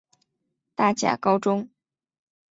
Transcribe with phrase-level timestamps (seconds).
[0.73, 1.69] 大甲高中